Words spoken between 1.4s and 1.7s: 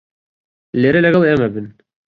بن.